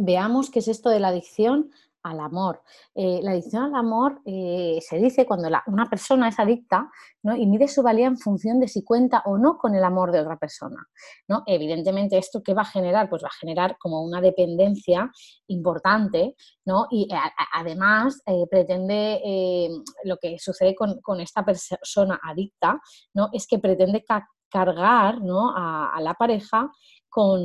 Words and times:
veamos 0.00 0.50
qué 0.50 0.60
es 0.60 0.68
esto 0.68 0.88
de 0.90 1.00
la 1.00 1.08
adicción 1.08 1.70
al 2.02 2.20
amor. 2.20 2.62
Eh, 2.94 3.20
la 3.22 3.32
adicción 3.32 3.62
al 3.62 3.74
amor 3.74 4.22
eh, 4.24 4.78
se 4.80 4.96
dice 4.96 5.26
cuando 5.26 5.48
una 5.66 5.90
persona 5.90 6.28
es 6.28 6.38
adicta 6.38 6.90
¿no? 7.22 7.36
y 7.36 7.46
mide 7.46 7.68
su 7.68 7.82
valía 7.82 8.06
en 8.06 8.16
función 8.16 8.58
de 8.58 8.68
si 8.68 8.82
cuenta 8.82 9.22
o 9.26 9.36
no 9.36 9.58
con 9.58 9.74
el 9.74 9.84
amor 9.84 10.10
de 10.10 10.20
otra 10.20 10.38
persona. 10.38 10.76
¿no? 11.28 11.42
Evidentemente, 11.46 12.16
¿esto 12.16 12.42
qué 12.42 12.54
va 12.54 12.62
a 12.62 12.66
generar? 12.66 13.10
Pues 13.10 13.22
va 13.22 13.28
a 13.28 13.38
generar 13.38 13.76
como 13.78 14.02
una 14.02 14.22
dependencia 14.22 15.10
importante 15.48 16.36
¿no? 16.64 16.86
y 16.90 17.06
además 17.52 18.22
eh, 18.26 18.46
pretende, 18.50 19.20
lo 20.04 20.16
que 20.16 20.38
sucede 20.38 20.74
con, 20.74 21.20
esta 21.20 21.44
persona 21.44 22.18
adicta, 22.22 22.80
¿no? 23.12 23.28
es 23.32 23.46
que 23.46 23.58
pretende 23.58 24.04
cargar 24.50 25.20
¿no? 25.22 25.52
a, 25.56 25.98
la 26.00 26.14
pareja 26.14 26.70
con, 27.08 27.40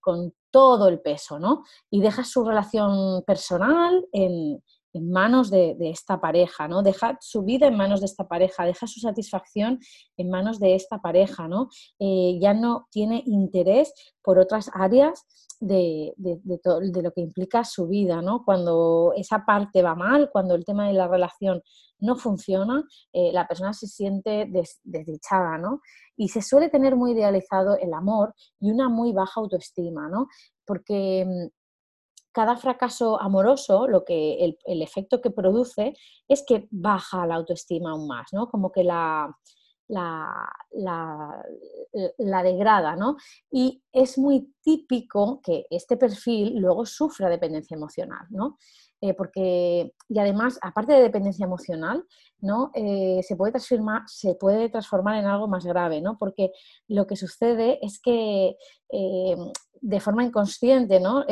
con 0.00 0.34
todo 0.50 0.88
el 0.88 1.00
peso, 1.00 1.38
¿no? 1.38 1.64
Y 1.90 2.00
deja 2.00 2.24
su 2.24 2.44
relación 2.44 3.22
personal 3.24 4.06
en, 4.12 4.62
manos 5.00 5.50
de, 5.50 5.76
esta 5.80 6.20
pareja, 6.20 6.68
¿no? 6.68 6.82
Deja 6.82 7.16
su 7.20 7.42
vida 7.42 7.66
en 7.66 7.76
manos 7.76 8.00
de 8.00 8.06
esta 8.06 8.28
pareja, 8.28 8.64
deja 8.64 8.86
su 8.86 9.00
satisfacción 9.00 9.78
en 10.16 10.30
manos 10.30 10.58
de 10.58 10.74
esta 10.74 10.98
pareja, 11.00 11.48
¿no? 11.48 11.68
Eh, 11.98 12.38
ya 12.40 12.54
no 12.54 12.88
tiene 12.90 13.22
interés 13.26 13.92
por 14.22 14.38
otras 14.38 14.70
áreas 14.74 15.24
de, 15.60 16.12
de, 16.16 17.02
lo 17.02 17.12
que 17.12 17.20
implica 17.20 17.64
su 17.64 17.86
vida, 17.86 18.20
¿no? 18.20 18.44
Cuando 18.44 19.12
esa 19.16 19.44
parte 19.46 19.82
va 19.82 19.94
mal, 19.94 20.28
cuando 20.32 20.54
el 20.54 20.64
tema 20.64 20.88
de 20.88 20.94
la 20.94 21.06
relación 21.06 21.62
no 22.00 22.16
funciona, 22.16 22.84
eh, 23.12 23.30
la 23.32 23.46
persona 23.46 23.72
se 23.72 23.86
siente 23.86 24.50
desdichada, 24.82 25.56
¿no? 25.58 25.80
Y 26.16 26.28
se 26.28 26.42
suele 26.42 26.68
tener 26.68 26.96
muy 26.96 27.12
idealizado 27.12 27.76
el 27.78 27.94
amor 27.94 28.34
y 28.60 28.70
una 28.72 28.88
muy 28.88 29.12
baja 29.12 29.40
autoestima, 29.40 30.08
¿no? 30.08 30.26
Porque 30.66 31.24
mm, 31.24 31.61
cada 32.32 32.56
fracaso 32.56 33.20
amoroso, 33.20 33.86
lo 33.86 34.04
que 34.04 34.56
el, 34.64 34.82
efecto 34.82 35.20
que 35.20 35.30
produce 35.30 35.94
es 36.28 36.44
que 36.46 36.66
baja 36.70 37.26
la 37.26 37.36
autoestima 37.36 37.90
aún 37.90 38.08
más, 38.08 38.32
¿no? 38.32 38.48
Como 38.48 38.72
que 38.72 38.84
la, 38.84 39.36
la, 39.88 40.52
la, 40.72 42.42
degrada, 42.42 42.96
¿no? 42.96 43.16
Y 43.50 43.82
es 43.92 44.18
muy 44.18 44.52
típico 44.62 45.40
que 45.42 45.66
este 45.70 45.96
perfil 45.96 46.56
luego 46.56 46.86
sufra 46.86 47.28
dependencia 47.28 47.76
emocional, 47.76 48.26
¿no? 48.30 48.56
Eh, 49.02 49.14
porque, 49.14 49.92
y 50.08 50.18
además, 50.18 50.58
aparte 50.62 50.92
de 50.92 51.02
dependencia 51.02 51.44
emocional, 51.44 52.04
¿no? 52.40 52.70
Eh, 52.74 53.20
se, 53.22 53.34
puede 53.36 53.52
transformar, 53.52 54.02
se 54.06 54.36
puede 54.36 54.68
transformar 54.68 55.16
en 55.16 55.26
algo 55.26 55.48
más 55.48 55.64
grave, 55.64 56.00
¿no? 56.00 56.18
porque 56.18 56.52
lo 56.86 57.06
que 57.06 57.16
sucede 57.16 57.84
es 57.84 58.00
que 58.00 58.56
eh, 58.92 59.36
de 59.80 60.00
forma 60.00 60.24
inconsciente 60.24 61.00
¿no? 61.00 61.24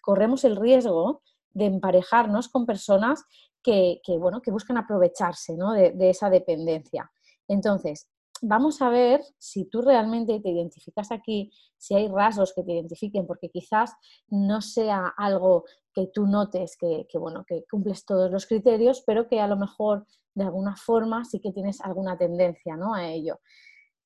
Corremos 0.00 0.44
el 0.44 0.56
riesgo 0.56 1.22
de 1.52 1.66
emparejarnos 1.66 2.48
con 2.48 2.66
personas 2.66 3.24
que, 3.62 4.00
bueno, 4.18 4.42
que 4.42 4.50
buscan 4.50 4.76
aprovecharse 4.76 5.56
¿no? 5.56 5.72
de, 5.72 6.10
esa 6.10 6.28
dependencia. 6.28 7.10
Entonces, 7.48 8.10
vamos 8.42 8.82
a 8.82 8.90
ver 8.90 9.22
si 9.38 9.64
tú 9.64 9.80
realmente 9.80 10.38
te 10.40 10.50
identificas 10.50 11.10
aquí, 11.10 11.50
si 11.78 11.94
hay 11.94 12.08
rasgos 12.08 12.52
que 12.54 12.62
te 12.62 12.72
identifiquen, 12.72 13.26
porque 13.26 13.48
quizás 13.48 13.94
no 14.28 14.60
sea 14.60 15.14
algo 15.16 15.64
que 15.94 16.08
tú 16.12 16.26
notes 16.26 16.76
que, 16.76 17.06
bueno, 17.14 17.44
que 17.46 17.64
cumples 17.70 18.04
todos 18.04 18.30
los 18.30 18.46
criterios, 18.46 19.02
pero 19.06 19.28
que 19.28 19.40
a 19.40 19.48
lo 19.48 19.56
mejor 19.56 20.06
de 20.34 20.44
alguna 20.44 20.76
forma 20.76 21.24
sí 21.24 21.40
que 21.40 21.52
tienes 21.52 21.80
alguna 21.80 22.18
tendencia 22.18 22.76
¿no? 22.76 22.94
a 22.94 23.08
ello. 23.08 23.40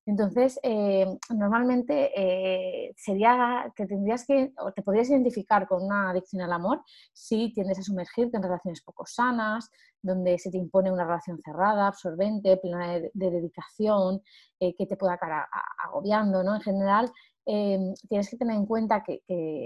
Entonces, 0.09 0.59
eh, 0.63 1.05
normalmente 1.29 2.11
eh, 2.15 2.95
sería, 2.97 3.71
te 3.75 3.85
tendrías 3.85 4.25
que, 4.25 4.51
o 4.57 4.71
te 4.71 4.81
podrías 4.81 5.07
identificar 5.11 5.67
con 5.67 5.83
una 5.83 6.09
adicción 6.09 6.41
al 6.41 6.51
amor 6.51 6.81
si 7.13 7.53
tiendes 7.53 7.77
a 7.77 7.83
sumergirte 7.83 8.35
en 8.35 8.41
relaciones 8.41 8.81
poco 8.81 9.05
sanas, 9.05 9.69
donde 10.01 10.39
se 10.39 10.49
te 10.49 10.57
impone 10.57 10.91
una 10.91 11.03
relación 11.03 11.37
cerrada, 11.45 11.85
absorbente, 11.85 12.57
plena 12.57 12.87
de, 12.97 13.11
dedicación, 13.13 14.23
eh, 14.59 14.73
que 14.75 14.87
te 14.87 14.97
pueda 14.97 15.13
acabar 15.13 15.45
agobiando, 15.85 16.43
¿no? 16.43 16.55
En 16.55 16.61
general, 16.61 17.11
Em, 17.51 17.95
tienes 18.07 18.29
que 18.29 18.37
tener 18.37 18.55
en 18.55 18.67
cuenta 18.67 19.03
que, 19.03 19.23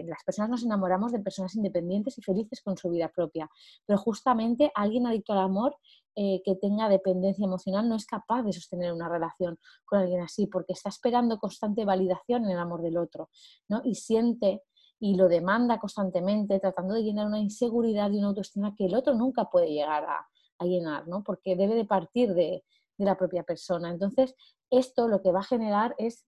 las 0.07 0.23
personas 0.23 0.49
nos 0.49 0.63
enamoramos 0.63 1.11
de 1.11 1.19
personas 1.19 1.53
independientes 1.55 2.17
y 2.17 2.21
felices 2.21 2.61
con 2.61 2.77
su 2.77 2.89
vida 2.89 3.09
propia, 3.09 3.49
pero 3.85 3.99
justamente 3.99 4.71
alguien 4.73 5.05
adicto 5.05 5.33
al 5.33 5.39
amor 5.39 5.75
eh, 6.15 6.41
que 6.45 6.55
tenga 6.55 6.87
dependencia 6.87 7.43
emocional 7.43 7.89
no 7.89 7.95
es 7.95 8.05
capaz 8.05 8.43
de 8.43 8.53
sostener 8.53 8.93
una 8.93 9.09
relación 9.09 9.59
con 9.83 9.99
alguien 9.99 10.21
así 10.21 10.47
porque 10.47 10.71
está 10.71 10.87
esperando 10.87 11.39
constante 11.39 11.83
validación 11.83 12.45
en 12.45 12.51
el 12.51 12.57
amor 12.57 12.81
del 12.83 12.97
otro 12.97 13.29
¿no? 13.67 13.81
y 13.83 13.95
siente 13.95 14.61
y 14.97 15.15
lo 15.15 15.27
demanda 15.27 15.77
constantemente 15.77 16.61
tratando 16.61 16.93
de 16.93 17.03
llenar 17.03 17.27
una 17.27 17.39
inseguridad 17.39 18.09
y 18.11 18.19
una 18.19 18.27
autoestima 18.27 18.75
que 18.77 18.85
el 18.85 18.95
otro 18.95 19.13
nunca 19.13 19.49
puede 19.49 19.67
llegar 19.67 20.05
a, 20.05 20.25
llenar, 20.63 21.05
¿no? 21.09 21.21
porque 21.21 21.57
debe 21.57 21.75
de 21.75 21.83
partir 21.83 22.33
de, 22.33 22.63
de 22.97 23.05
la 23.05 23.17
propia 23.17 23.43
persona. 23.43 23.89
Entonces, 23.91 24.33
esto 24.69 25.09
lo 25.09 25.21
que 25.21 25.33
va 25.33 25.41
a 25.41 25.43
generar 25.43 25.93
es 25.97 26.25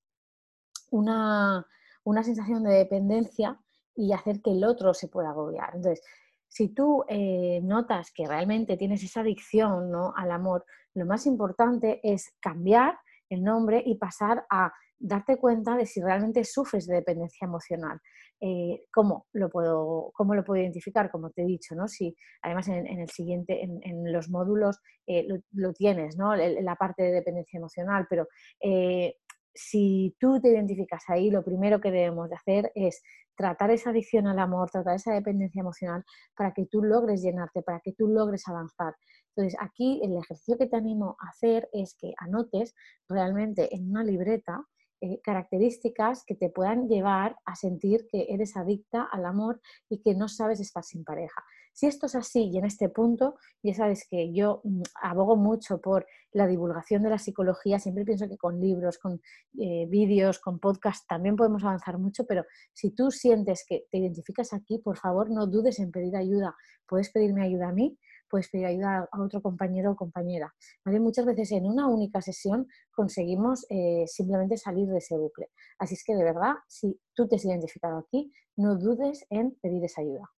una, 0.92 1.66
sensación 2.24 2.64
de 2.64 2.74
dependencia 2.74 3.60
y 3.96 4.12
hacer 4.14 4.42
que 4.42 4.52
el 4.52 4.64
otro 4.64 4.94
se 4.94 5.08
pueda 5.08 5.30
agobiar. 5.30 5.72
Entonces, 5.76 6.06
si 6.48 6.70
tú 6.74 7.04
eh, 7.08 7.60
notas 7.64 8.12
que 8.14 8.28
realmente 8.28 8.78
tienes 8.78 9.04
esa 9.04 9.22
adicción 9.22 9.92
¿no? 9.92 10.14
al 10.16 10.32
amor, 10.32 10.66
lo 10.94 11.06
más 11.06 11.26
importante 11.26 12.00
es 12.04 12.34
cambiar 12.40 12.98
el 13.30 13.44
nombre 13.44 13.82
y 13.86 13.96
pasar 13.98 14.46
a 14.50 14.72
darte 14.98 15.38
cuenta 15.38 15.76
de 15.76 15.86
si 15.86 16.02
realmente 16.02 16.44
sufres 16.44 16.88
de 16.88 16.96
dependencia 16.96 17.46
emocional. 17.46 18.00
Eh, 18.42 18.86
¿cómo, 18.92 19.28
lo 19.34 19.50
puedo, 19.50 20.12
¿Cómo 20.14 20.36
lo 20.36 20.44
puedo 20.44 20.62
identificar? 20.62 21.10
Como 21.10 21.32
te 21.32 21.44
he 21.44 21.46
dicho, 21.46 21.76
¿no? 21.76 21.88
Si 21.88 22.16
además 22.42 22.68
en, 22.68 22.88
el 22.88 23.10
siguiente, 23.10 23.62
en, 23.64 24.12
los 24.12 24.30
módulos 24.30 24.80
eh, 25.08 25.26
lo, 25.52 25.74
tienes, 25.74 26.18
¿no? 26.18 26.36
La 26.36 26.76
parte 26.76 27.04
de 27.04 27.12
dependencia 27.12 27.58
emocional, 27.58 28.08
pero 28.10 28.28
si 29.56 30.16
tú 30.20 30.40
te 30.42 30.50
identificas 30.50 31.04
ahí, 31.08 31.32
lo 31.32 31.44
primero 31.44 31.80
que 31.80 31.92
debemos 31.92 32.30
de 32.30 32.36
hacer 32.36 32.72
es 32.76 33.02
tratar 33.36 33.72
esa 33.72 33.90
adicción 33.90 34.28
al 34.28 34.40
amor, 34.40 34.70
tratar 34.70 34.96
esa 34.96 35.14
dependencia 35.14 35.62
emocional 35.62 36.04
para 36.36 36.54
que 36.54 36.66
tú 36.66 36.84
logres 36.84 37.22
llenarte, 37.22 37.62
para 37.62 37.80
que 37.80 37.94
tú 37.94 38.08
logres 38.08 38.48
avanzar. 38.48 38.96
Entonces, 39.36 39.58
aquí 39.60 40.02
el 40.04 40.16
ejercicio 40.18 40.58
que 40.58 40.68
te 40.68 40.76
animo 40.76 41.18
a 41.20 41.30
hacer 41.30 41.70
es 41.74 41.96
que 42.00 42.14
anotes 42.18 42.74
realmente 43.10 43.74
en 43.76 43.90
una 43.90 44.04
libreta 44.04 44.66
eh, 45.02 45.20
características 45.22 46.24
que 46.26 46.36
te 46.36 46.50
puedan 46.50 46.88
llevar 46.88 47.36
a 47.46 47.56
sentir 47.56 48.08
que 48.10 48.28
eres 48.30 48.56
adicta 48.56 49.04
al 49.12 49.26
amor 49.26 49.62
y 49.90 50.02
que 50.02 50.16
no 50.16 50.28
sabes 50.28 50.60
estar 50.60 50.84
sin 50.84 51.04
pareja. 51.04 51.44
Si 51.74 51.88
esto 51.88 52.06
es 52.06 52.16
así 52.16 52.50
y 52.54 52.58
en 52.58 52.64
este 52.64 52.88
punto, 52.88 53.36
ya 53.62 53.74
sabes 53.74 54.08
que 54.10 54.34
yo 54.34 54.62
mm, 54.64 54.82
abogo 55.02 55.36
mucho 55.36 55.82
por 55.82 56.06
la 56.32 56.48
divulgación 56.48 57.04
de 57.04 57.10
la 57.10 57.20
psicología, 57.20 57.80
siempre 57.80 58.06
pienso 58.06 58.30
que 58.30 58.38
con 58.38 58.62
libros, 58.62 58.98
con 58.98 59.22
eh, 59.60 59.86
vídeos, 59.90 60.40
con 60.40 60.60
podcasts 60.60 61.06
también 61.06 61.36
podemos 61.36 61.64
avanzar 61.66 61.98
mucho, 61.98 62.26
pero 62.26 62.46
si 62.72 62.92
tú 62.92 63.12
sientes 63.12 63.66
que 63.68 63.88
te 63.92 63.98
identificas 63.98 64.54
aquí, 64.54 64.80
por 64.80 64.98
favor 64.98 65.30
no 65.30 65.48
dudes 65.48 65.80
en 65.80 65.92
pedir 65.92 66.16
ayuda. 66.16 66.56
Puedes 66.88 67.10
pedirme 67.10 67.44
ayuda 67.44 67.70
a 67.70 67.74
mí 67.74 67.98
puedes 68.30 68.50
pedir 68.50 68.66
ayuda 68.66 69.08
a 69.12 69.22
otro 69.22 69.42
compañero 69.42 69.92
o 69.92 69.96
compañera. 69.96 70.54
Muchas 70.86 71.26
veces 71.26 71.52
en 71.52 71.66
una 71.66 71.88
única 71.88 72.22
sesión 72.22 72.68
conseguimos 72.92 73.66
eh, 73.70 74.06
simplemente 74.08 74.58
salir 74.58 74.88
de 74.88 74.98
ese 74.98 75.18
bucle. 75.18 75.50
Así 75.80 75.96
es 75.96 76.04
que 76.04 76.16
de 76.16 76.24
verdad, 76.24 76.54
si 76.68 77.00
tú 77.14 77.28
te 77.28 77.36
has 77.36 77.46
identificado 77.46 78.00
aquí, 78.00 78.32
no 78.56 78.78
dudes 78.78 79.26
en 79.30 79.56
pedir 79.62 79.84
esa 79.84 80.02
ayuda. 80.02 80.35